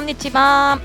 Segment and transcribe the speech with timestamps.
[0.00, 0.80] こんにちは。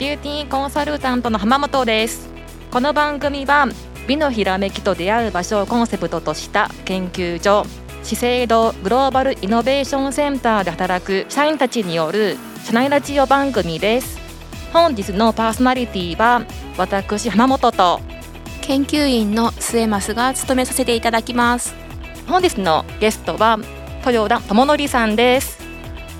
[0.00, 2.28] ビューティーコンサルタントの浜本です。
[2.72, 3.68] この番組は
[4.08, 7.64] 美のひらめきと出会う場所をコンセプトとした研究所
[8.02, 14.18] 資生堂グローバルイノベーションセンターで働く社員たちによる社内ラジオ番組です。
[14.72, 16.44] 本日のパーソナリティは
[16.76, 18.00] 私浜本と
[18.62, 21.76] 研究員の末増が務めさせていただきます。
[22.26, 23.60] 本日のゲストは
[24.04, 25.67] 豊田智則さんです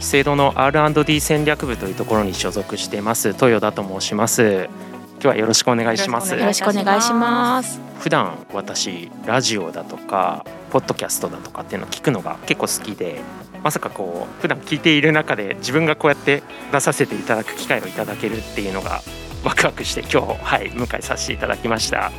[0.00, 3.28] 資生堂の R&D 戦略部というところに所属しています。
[3.28, 4.68] 豊田と申します。
[5.14, 6.34] 今日はよろしくお願いします。
[6.34, 7.80] よろしくお願いします。
[7.98, 13.20] 普段私ラジオだとかポッドキャストだとかっていうのを聞くのが結構好きで
[13.64, 19.02] まさかこう普段聞いている中で自分がこうやって出させていただく機会をいただけるっていうのが
[19.42, 22.12] ワクワクして今日はい迎えさせていただきました。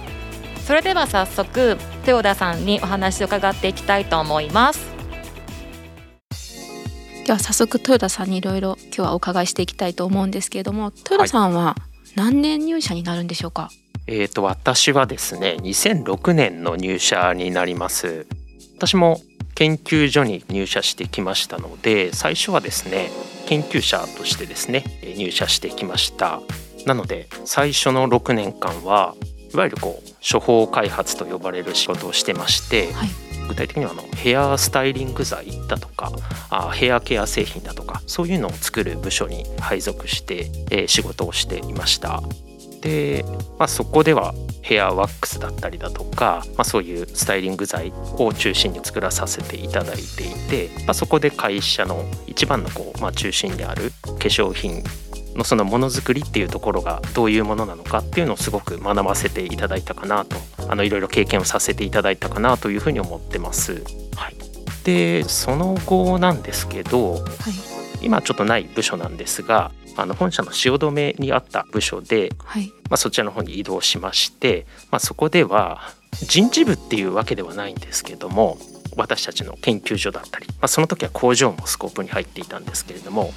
[0.69, 4.98] それでは早速豊田さんにお話を伺っていきたいと思います
[7.29, 11.75] では早速豊田さんにいろいろ今日はお伺いしていきたいと思うんですけれども豊田さんは
[12.15, 13.75] 何年入社になるんでしょうか、はい、
[14.07, 18.25] えーと私はですね2006年の入社になります。
[18.77, 19.21] 私も
[19.53, 23.11] 研究所に入社してきましたので最初はですね
[23.45, 24.83] 研究者としてですね
[25.15, 26.41] 入社してきました。
[26.87, 29.13] なので最初の6年間は
[29.53, 33.09] いわゆるこう処方開発と呼ばれる仕事をしてまして、はい、
[33.49, 36.11] 具体的にはあのヘアスタイリング剤だとか
[36.49, 42.21] あヘアケア製品だとかそういうのを作る部署に配属して、えー、仕事をしていました。
[42.81, 43.25] で、
[43.57, 54.83] まあ、そこではヘアワックスだったりだとか、まあ、そういうスタイリング剤を中心に作らさせていただいていて、まあ、そこで会社の一番のこう、まあ、中心である化粧品
[55.35, 60.37] のそのものづくりっていうところがどういうものなのかっていうのをすごく学ばせていただいたかなと
[60.69, 63.83] あのいろいろ経験をさせていただいたかなというふうに思ってます。
[64.15, 64.35] はい、
[64.83, 67.23] でその後なんですけど、はい、
[68.05, 75.81] 今ちょっとない部署なんですがあの本社の汐留にあった部署で、はい、まあ、そちらの方に移動しまして、まあ、そこでは
[76.13, 78.57] 人事部っていうわけではないんですけども
[78.95, 83.31] 私たちの研究所だったり、まあ、その時は工場もスコープに入っていたんですけれども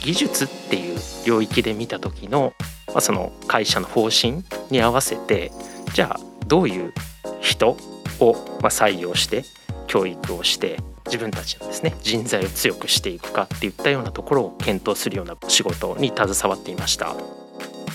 [0.00, 2.54] 技術っていう領域で見た時の、
[2.88, 5.52] まあ、その会社の方針に合わせて
[5.94, 6.92] じゃあどういう
[7.40, 7.76] 人
[8.18, 9.44] を採用して
[9.86, 17.14] 教育をして自分たちのですね人材を強くしていくかっていったようなところを検討するような仕事に携わっていました。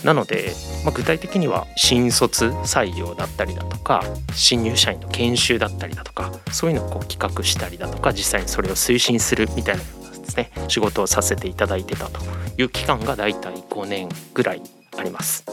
[0.04, 0.52] なので、
[0.84, 9.84] まあ、具体的には新卒採用だったりだとか新入社員の研修だったりだとかそういうのをこう企画したりだとか実際にそれを推進するみたいな
[10.26, 12.20] ですね仕事をさせていただいてたと
[12.58, 14.62] いう期間がだいたい5年ぐらい
[14.98, 15.46] あります。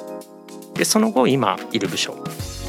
[0.74, 2.14] でその後今いる部署、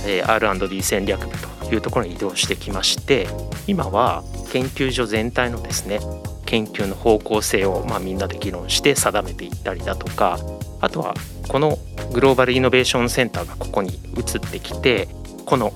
[0.06, 3.28] え、R&D 戦略部というところに移動してきまして
[3.68, 6.00] 今は研究所全体のですね
[6.46, 10.38] 研究の方向性を、ま、みんなで議論して定めていったりだとか
[10.82, 11.16] あとは
[11.48, 11.78] この
[12.14, 15.08] グローバルイノベーションセンターがここに移ってきて
[15.46, 15.72] この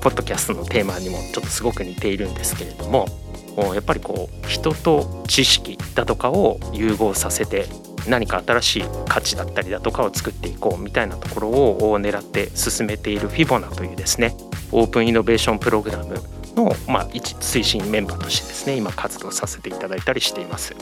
[0.00, 3.06] ポッドキャストのテーマにもちょっとすごく似ているんですけれども
[3.74, 7.66] やっぱりこう人と知識だとかを融合させて
[8.08, 14.34] 何か新しい価値だったりだとかを作っていこうみたいなところを狙って進めているフィボナというですね
[14.72, 16.14] オープンイノベーションプログラム
[16.54, 20.74] の、まあ、一推進メンバーとしてですね今活動させていただいたりしています。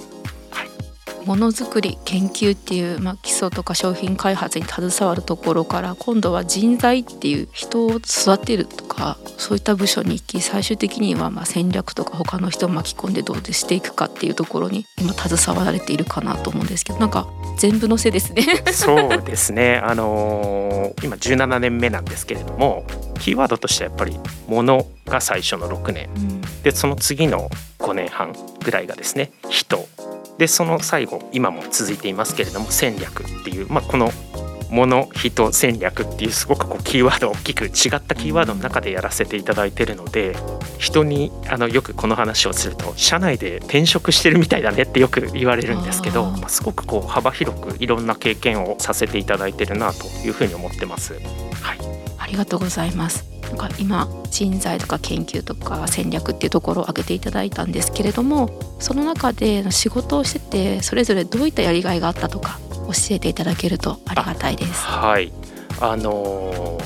[1.25, 17.27] ものづくり研究っていう、まあ、基礎とか商品開発に携わるところから今度は人材っていう人を育てるとかそういった部署に行き最終的にはまあ戦略とか他の人を巻き込んでどうしていくかっていうところに今携わられているかなと思うんですけどなんか
[17.59, 18.45] 全部のせですね。
[18.73, 19.77] そうですね。
[19.77, 22.85] あのー、今17年目なんですけれども
[23.21, 29.87] キーワードとしてはやっぱり「もの」が最初の6年、うん、でその次の5年半ぐらいがですね「人」
[30.39, 34.11] でその最後今も続いていますけれども戦略っていう、まあ、この
[34.75, 37.71] 物人戦略っていうすごくこうキーワード大きく違っ
[38.03, 40.37] たキーワードの中でやらせていただいてるので
[40.79, 51.15] 人にあのよくこの話をすると社内で転職してるみたいだねってよく言われるんですけどまあ、すごくこう幅広くいろんな経験をさせていただいてるなというふうに思ってます。
[51.15, 51.19] は
[51.75, 51.79] い、
[52.19, 53.25] ありがとうございます。
[53.43, 64.85] なんか今人材とか研究とか戦略っていうところを挙げていただいたんですけれどもその中で仕事をしててそれぞれどういったやりがいがあったとか教えていただけるとありがたいです。
[64.87, 65.33] はい
[65.81, 66.79] あの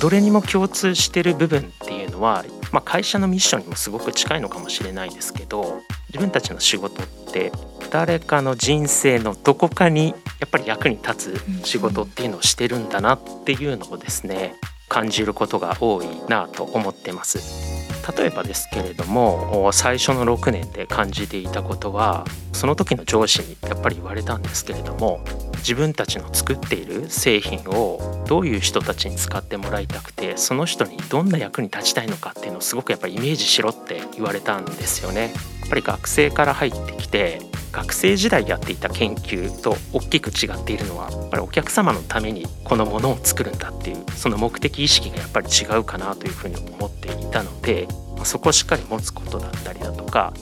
[0.00, 7.52] どれにも共通してる部分っていうのは、まあ、会社のミッションにもすごく近いのかもしれないですけど自分たちの仕事って
[7.90, 14.54] 誰かの人生のどこかにやっぱり役に立つ仕事っていうのをしてるんだなっていうのをですね
[14.88, 17.89] 感じることが多いなと思ってます。
[18.16, 25.20] 例えばですけれども最初の6年で感じていたことはその時の上司にやっぱり言われたんですけれども
[25.58, 35.32] 自分たちの作っている製品をどういう人たちに使ってもらいたくてその人にどんな役に立ちたいのかっていうのをすごくやっぱりイメージしろって言われたんですよね。
[35.60, 37.40] やっぱり学生から入ってきて
[37.72, 47.86] 学生時代やっていた研究と大きく違っているのはやっぱりお客様のためにこのものを作るんだっていうその目的意識がやっぱり違うかなというふうに思っていたので
[48.24, 50.32] そこをしっかり持つことだったりだとか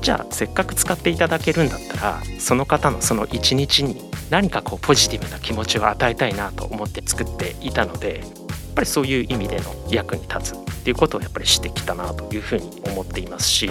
[0.00, 8.28] じゃあせっかく使っていただけるんだったらその方のその一日に何かこうポジティブな気持ちを与えたいなと思って作っていたのでやっ
[8.74, 13.70] ぱりそういう意味での役に立つっていうことをやっぱりしてきたなというふうに思っていますし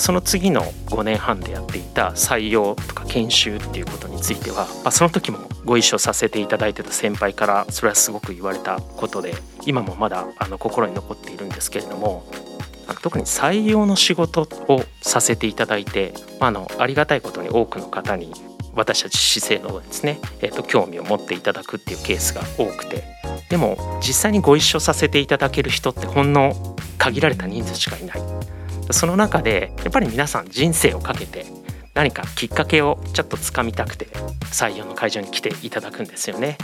[0.00, 9.34] その次の5年半でやっていた採用とか研修っていうことについては、まあ、その時もご一緒させていただいてた先輩からそれはすごく言われたことで
[9.66, 12.24] 今もまだあの心に残っているんですけれども
[13.02, 18.32] 特に採用の仕事をさせていただいて、まあ、あのありがたいことに多くの方に
[18.74, 23.04] 私たち姿勢のですね、えー、と興味を持っていただくっていうケースが多くて。
[23.50, 26.54] でも実際にご一緒させていただける人ってほんの
[26.98, 28.22] 限られた人数しかいない。
[28.92, 31.46] その中でやっぱり皆さん人生をかけて
[31.94, 34.06] 何かきっかけをちょっとつかみたくて
[34.44, 36.56] 採用の会場に来ていただくんですよね。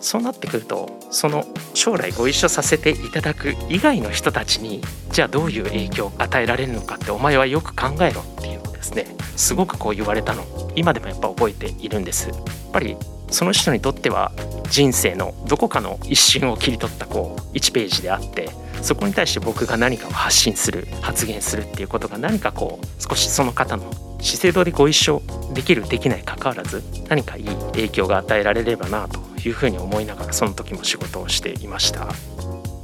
[0.00, 1.44] そうなってくるとその
[1.74, 4.80] 将来ご一緒させていただく以外の人たちに
[5.10, 9.06] じゃあどういう影響を与えられるのかってお前はよく考えろっていうのをですね
[9.36, 10.44] すごくこう言われたの
[10.76, 12.28] 今でもやっぱ覚えているんです。
[12.28, 12.38] やっ
[12.72, 12.96] ぱり
[13.30, 14.32] その人にとっては
[14.70, 18.50] 人生のどこかの一瞬を切り取ったこう1ページであって
[18.82, 25.22] そこに対して僕が何かを発信する発言するっていうことが何かこう少しその方の資生堂でご一緒
[25.54, 32.08] できるできないかかわらず何かいい影響が与えられればなというふうに思いながらその時も仕事をしていました。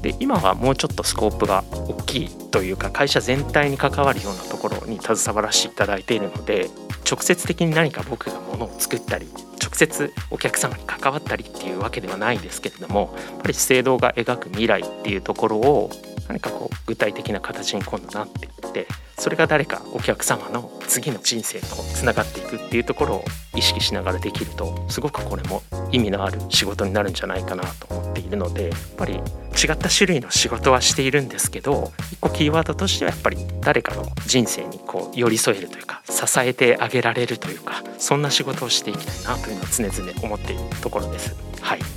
[0.03, 6.69] で今はもうちょっとスコープが大きいというか会社全体に関わるようなところに携わらせていただいているので
[7.11, 9.27] 直接的に何か僕がものを作ったり
[9.75, 15.91] 直接お客様に関わったりっていうわけではないですけれどもやっぱり資生堂が描く未来っていうところを
[16.29, 18.87] 何かこう具体的な形に今度なっていって
[19.19, 23.25] それが誰かお客様の次の人生とつながっていくっていうところを
[23.55, 25.63] 意識しながらできるとすごくこれも
[25.93, 29.21] 意味のある仕事になるんじゃないかなと思っているのでやっぱり違っ
[29.77, 41.35] た種類の仕事はしているんですけど一個キーワードとしてはやっぱり誰かの人生にこう寄り添えるというか支えてあげられるというかそんな仕事をしていきたいなというのは常々思っているところです。
[41.61, 41.94] はい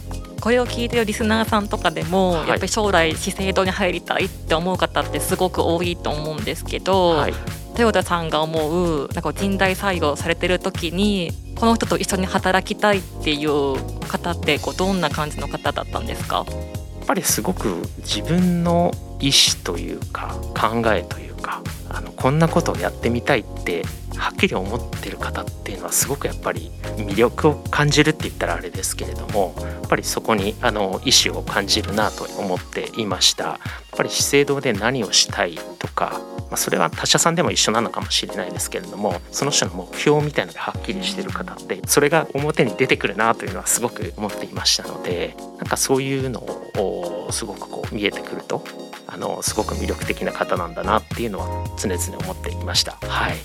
[0.47, 7.33] これを聞いてるリスナーさんとかでも、はい、やっぱり将来資生堂に入りたいって思う方ってすごく多いと思うんですけど、はい、
[7.71, 13.75] 豊田さんが思うなんか人材採用されてる時にこの人と一緒に働きたいっていう
[14.07, 16.45] 方ってこうどんな感じの方だったんですか？
[16.47, 23.83] やっぱりすごく自分の意思というか考えというかあのこんなことをやってみたいって
[24.17, 33.43] はっきり思ってる方っていうのはすごくやっぱり魅力を感じるって言ったらあれですけれどもやっぱりそこにあの意思を感じるなと思っていました。
[33.43, 33.59] やっ
[33.97, 48.63] ぱり資生堂で何をしたいとか、まあ、それは他社さんでも一緒なのかもしれないですけれどもその人の目標みたいなのがはっきりしてる方ってそれが表に出てくるなというのはすごく思っていましたのでなんかそういうのをすごくこう見えてくると
[49.07, 51.47] あのすごく魅力的な方なんだなっていうのは
[51.77, 52.97] 常々思っていました。
[53.01, 53.35] はい。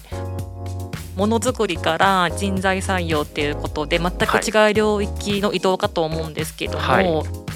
[1.17, 7.07] ものづくりから人材採用っていうことで全く違う領域の移動かと思うんですけども、はい、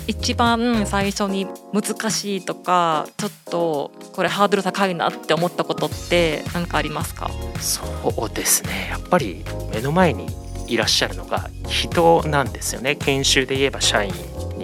[0.08, 7.30] 一番最初に難しいとかちょっとこれハードル高いなって思ったことって何かありますか？
[7.58, 7.82] そ
[8.26, 8.88] うですね。
[8.90, 10.26] やっぱり目の前に
[10.68, 12.94] いらっしゃるのが人なんですよね。
[12.94, 14.12] 研修で言えば社員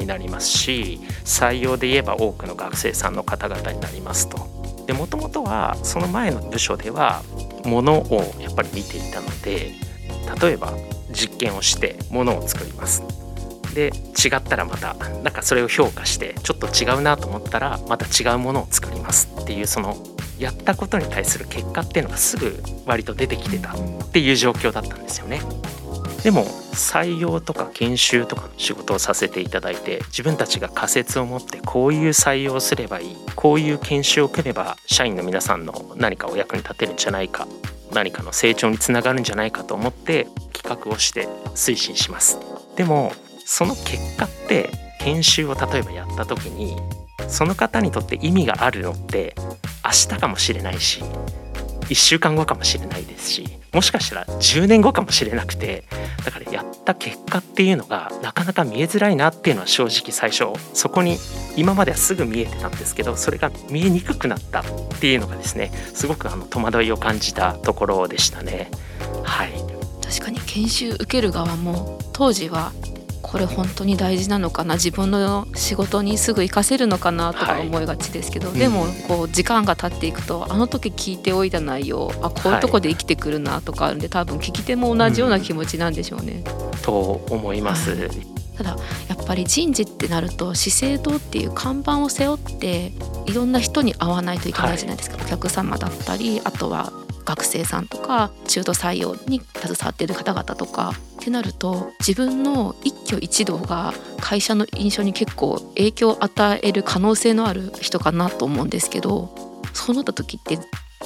[0.02, 4.62] になりますし採用で言えば多くの学生さんの方々になりますと。
[4.86, 7.22] でもともとはその前の部署では
[7.64, 9.72] ものをやっぱり見ていたので
[10.40, 10.72] 例えば
[11.12, 13.02] 実験をしてものを作ります
[13.74, 13.92] で
[14.22, 19.96] 違ったらまたなんかそれを評価してちょっと違うなと思ったらまた違うものを作りますっていうその
[20.38, 25.40] やったことに対する結果っていうのがすぐ割と出てきてたっていう状況だったんですよね。
[26.22, 37.48] でも採用とか研修とかの仕事をさせていただいて自分たちが仮説を持ってこういう採用をすればいいこういう研修を組めば社員の皆さんの何かお役に立てるんじゃないか
[37.92, 42.38] 何かの成長につながるんじゃないかと思って企画をして推進します。
[42.76, 43.12] でも
[43.44, 46.76] その結果って研修を例えばやった時に
[47.28, 49.34] その方にとって意味があるのって
[49.84, 51.02] 明日かもしれないし
[51.82, 55.84] 1週間後かもしれないですしもしかしたら10年後かもしれなくて
[56.24, 61.16] だからやった結果っていうのがなかなか見えづらいなっていうのは正直最初そこに
[61.56, 64.64] 今まではすぐ見えてたんですけどそれが見えにくくなったっ
[65.00, 68.70] ていうのがですねすごくあの戸惑いを感じたところでしたね。
[69.24, 69.52] はい
[70.02, 72.72] 確かに研修受ける側も当時は
[73.22, 86.42] これ本当に大事なのかな自分の仕事にすぐ活かせるのかなとか思いがちですけど、はい、でもこう時間が経っていくとあの時聞いておいた内容あこういうとこで生きてくるなとかあるんで、多分聞き手も同じような気持ちなんでしょうね。
[86.44, 87.92] うん、と思います。
[87.92, 88.08] はい。
[88.56, 88.76] ただ
[89.08, 92.92] やっぱり人事ってなると資生堂っていう看板を背負って
[93.26, 96.92] いろんな人に会わないといけないじゃないですか、はい、お客様だったりあとは
[97.24, 109.34] 学生さんとか中途採用に携わっている方々とかってなると自分の一挙一動が会社の印象に結構影響を与える可能性のある人かなと思うんですけど
[109.72, 110.58] そうなった時って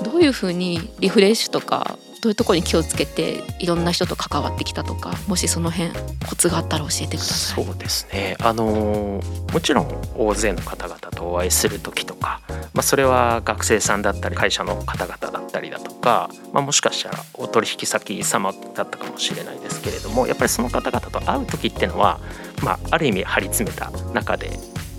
[0.03, 5.91] どういうふうにリフレッシュとかどういうところに気をつけていろんな人と関わってきたとかもしその辺
[6.29, 7.65] コツがあったら教えてください。
[7.65, 9.21] そうですねあの
[9.53, 12.41] もちろん大勢の方々とお会いする時とか、
[12.73, 22.21] まあ、それは学生さんだったり会社の方々だったりだとか、まあ、もしかしたらお取引先様だったかもしれないですけれどもやっぱりその方々と会う時っていうのは、
[22.63, 24.51] まあ、ある意味張り詰めた中で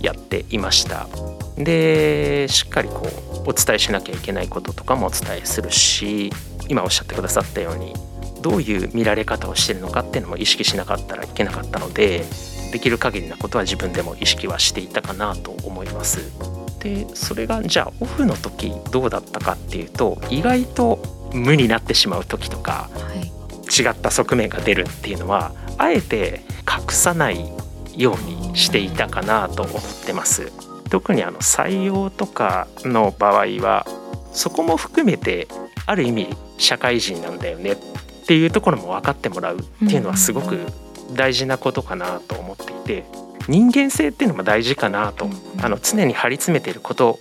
[0.01, 1.07] やっていました。
[1.57, 3.07] でしっかりこ
[3.45, 6.31] うお伝えしなきゃいけないこととかもお伝えするし
[6.67, 7.93] 今おっしゃってくださったように
[8.41, 12.23] どういう見られ方をしてるのかっていうのも意識しなかったらいけなかったので
[12.71, 16.19] できる限りなことは自分でも意識はしていたかなと思います。
[16.79, 20.99] でそれがじゃあオフの時どうだったかっていうと意外と
[21.33, 27.51] 無になってしまう時とか、はい、違った側面が出るっていうのはあえて隠さない
[27.95, 30.51] ようにしていたかなと思ってます。
[30.89, 33.85] 特にあの採用とかの場合は
[34.31, 35.47] そこも含めて
[35.85, 37.77] ある意味社会人なんだよねっ
[38.27, 40.59] ていうところも分かってもらうっていうのはすごく
[41.13, 43.05] 大事なことかなと思っていて
[43.47, 45.29] 人間性っていうのも大事かなと
[45.61, 47.19] あの常に張り詰めていること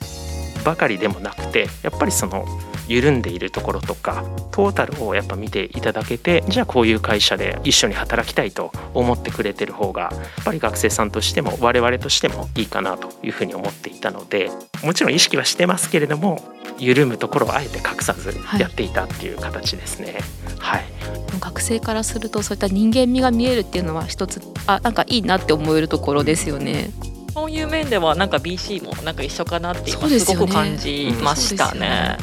[0.64, 2.44] ばかりでもなくてやっぱりその
[2.88, 10.08] 緩んでいるところとかトータルをやっぱ見ていただけてじゃあこういう会社で一緒に働きたいと思ってくれてる方がや
[10.42, 14.50] っぱり学生さんとしても我々としてもいいかなというふうに思っていたので
[14.82, 16.42] もちろん意識はしてますけれども
[16.78, 20.18] 緩むところをあえて隠さずやっていたっていう形ですね。
[20.58, 26.90] はい、はい学生からするとそういった人間味が見えるっていうのは一つあなんかいいなって思えるところですよね。
[27.32, 32.16] そういう面ではなんか BC もなんか一緒かなって今すごく感じましたね。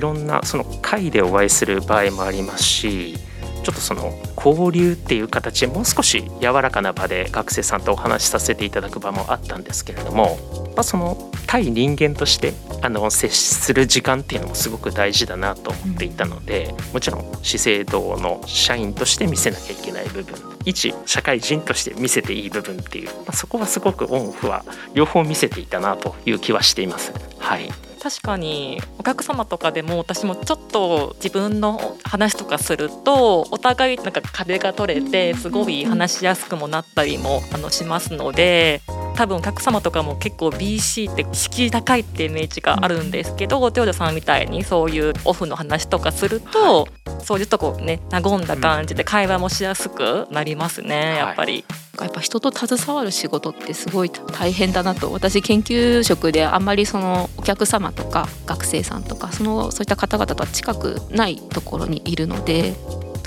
[0.00, 3.18] いろんなその会でお会いする場合もありますし
[3.62, 10.38] ちょっとその交流っていう形でもう少し柔らかな場で学生さんとお話しさせていただく場もあったんですけれども、
[10.74, 24.64] まあ、その対人間としてあの接する時間っていうのもすごく大事だなと思っていたのでもちろん資生堂の社員として見せなきゃいけない部分一社会人として見せていい部分っていう、まあ、そこはすごくオンオフは
[24.94, 27.12] 両方見せていたなという気はしています。
[27.38, 38.80] はい確かにお客様とかでも私もちょっと自分の話とかするとお互いなんか壁が取れてすごい話しやすくもなったりもあのしますので
[39.20, 46.88] 多分お客様とかも結構 BC って敷居高いってイメージがあるんですけど豊田さんみたいにそういうオフの話とかすると、
[47.22, 51.66] そういうとこね和んだ感じで会話もしやすくなりますね、やっぱり。
[52.00, 62.72] やっぱ人と携わる仕事ってすごい大変だなと私研究職であんまりそのお客様とか学生さんとかそのそういった方々とは近くないところにいるので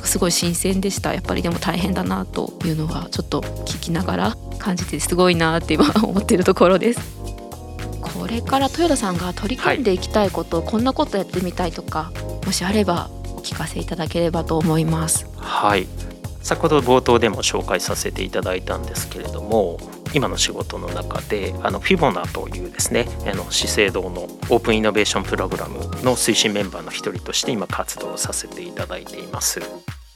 [0.04, 7.24] すごい新鮮でしたやっぱりでも大変だなというのはちょっと聞きながら感じてすごいなって今思ってるところです。
[8.02, 12.12] これから豊田さんが取り組んでいきたいこと、はい、こんなことやってみたいとか
[12.46, 15.28] もしあればお聞かせいただければと思います。
[15.38, 15.88] はい
[16.42, 19.80] 先ほど冒頭でも紹介させていただいたんですけれども
[20.14, 29.62] 今の仕事の中であのフィボナというですねあの資生堂のオープンイノベーションプログラムの推進メンバーの一人として今活動させていただいています。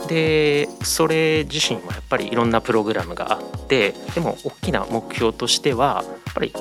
[0.08, 6.54] でそれ自身はやっぱりいろんなプログラムがあってでも大きな目標としてはやっぱり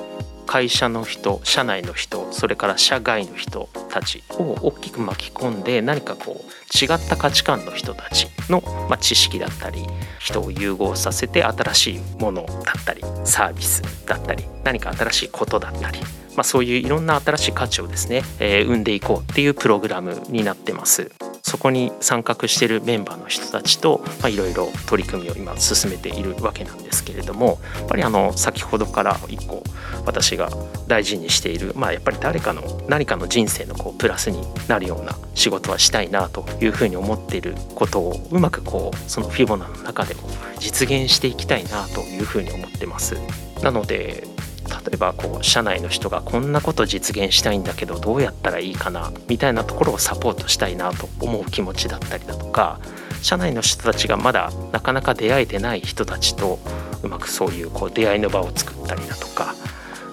[0.47, 9.85] 会社の人社内の人それから社外の人たちを大きく巻き込んで何かこう違った価値観の人たちの、まあ、知識だったり
[10.19, 16.00] 人を融合させて新しいものだったりサービスだったり何か新しいことだったり、
[16.37, 21.11] まあ、そういういろんな新しい価値をですね、えー、生んでいこうっていうプログラムになってます。
[21.47, 29.62] そこに参画しているメンバーの人たちといろいろ取り組みを今進めているわけなんですけれどもやっぱりあの先ほどから一個
[30.06, 30.48] 私が
[30.86, 40.22] 大事にしている、まあ、やっぱり誰かの何かの人生のこうプラスになるような仕事はしたいなというふうに思っていることをうまくこうそのフィボナの中でも
[40.58, 43.16] 実現していきたいなというふうに思ってます。
[43.62, 44.25] なので
[44.66, 52.80] 例えばこう社内の人がこんなこと実現したいんだけどどうやったらいいかなみたいなところをサポートしたいなと思う気持ちだったりだとか
[53.22, 56.58] 社内の人たちがまだなかなか出会えてない人たちと
[57.02, 59.54] うまくそういうこう出会いの場を作ったりだとか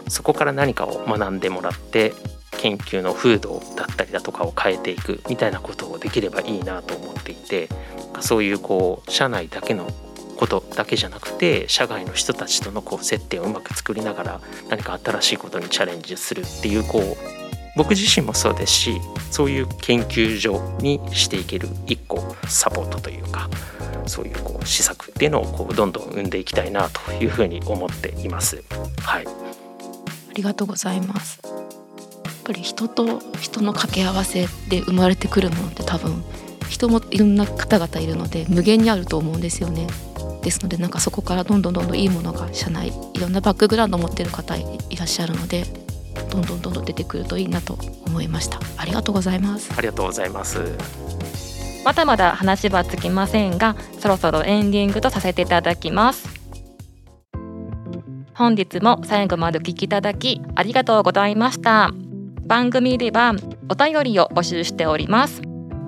[0.07, 2.13] そこから何かを学んでもらって
[2.57, 7.67] 研究の風土だったりだとかを変えていくみたいなことをできればいいなと思っていて
[8.22, 9.88] そういうこう社内だけの
[10.38, 17.43] ことだけじゃなくて社外の人たちとのこう接点をうまく作りながら何か新しいことにチャレンジするっていうこう
[17.75, 23.50] 僕自身もそうですしそういう研究所にしていける一個サポートというか
[24.05, 28.63] そういうこう施策っていうのをこうどんどん生んでいきたいなというふうに思っています。
[29.01, 29.25] はい、
[30.34, 31.40] りがとうございます。
[31.44, 31.50] や
[32.32, 36.24] っぱり人と人の掛け合わせで生まれてくるものって多分
[36.70, 39.88] 人もいろんな方々いるので無限にあると思うんですよね。
[40.44, 44.66] ですのでなんかそこからどんどんどんどんいいものが社内いろんなバックグラウンドを持ってる方い
[44.98, 45.63] らっしゃるので
[46.30, 50.60] どんどんどんどん出てくるといいなと思いましたありがとうございますありがとうございます
[51.86, 56.42] まだまだ話はつきませんがそろそろエンディングとさせていただきます
[58.36, 61.92] 本日も最後までお聞きいただきありがとうございました。
[62.46, 63.36] 番組では
[63.70, 65.42] お便りを募集しております。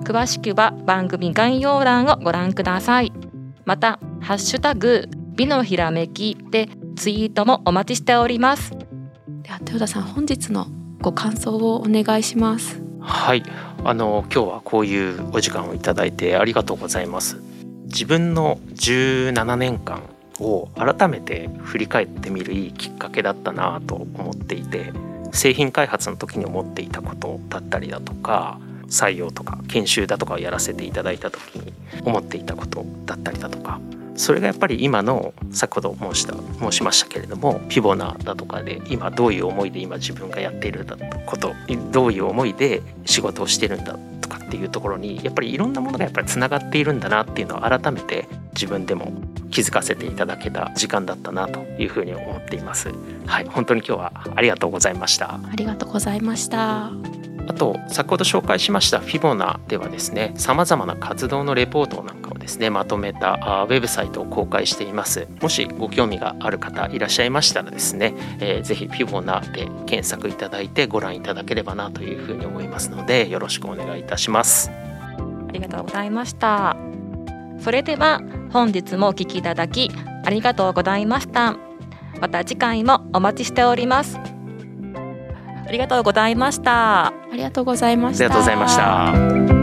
[0.04, 3.12] 詳しくは番組概要欄をご覧ください。
[3.64, 8.70] またハッシュタグ美のひらめきでツイートもお待ちしております。
[9.42, 10.68] では豊田さん本日の
[11.00, 12.80] ご感想をお願いします。
[13.00, 13.42] はい。
[13.84, 17.40] あの今日はこういうお時間をいただいてありがとうございます。
[17.86, 20.02] 自分の17年間
[20.40, 24.92] を改めて振り返ってみるいいきっかけだったなと思っていて
[25.32, 31.72] 製品開発の時に思っていたことだったりだとか採用とか研修だとかをやらせていただいた時に
[32.04, 33.80] 思っていたことだったりだとか
[34.14, 40.86] それがやっぱり今の先ほど申した申しましたけれどもピボナだとかで今どういう思いで今自分がやっている
[41.26, 41.54] こと
[41.92, 49.12] どういう思いで仕事をしてるんだとかっていうところにやっぱりいろんなものがやっぱりつながっているんだなっていうのを改めて自分でも
[49.50, 52.90] 気づかせていただけた時間だったなというふうに思っています。
[53.26, 55.34] はい、本当に今日はありがとうございました。
[55.34, 56.90] ありがとうございました。
[57.48, 63.34] あと先ほど紹介しましたフィボナではですねさまざまな活動のレポートなんかをですねまとめた
[63.68, 76.76] ウェブサイトを公開していますもしご興味がある方いらっしゃいましたらですね、えー、ぜひフィボナで検索いただいてご覧いただければなというふうに思いますのでよろしくお願いいたしますありがとうございました
[77.60, 78.20] それでは
[78.56, 79.90] 本日もお聞きいただき
[80.24, 81.58] ありがとうございました
[82.22, 84.18] また次回もお待ちしております
[85.66, 87.08] ありがとうございました。
[87.08, 88.24] ありがとうございました。
[88.24, 89.55] ありがとうございました。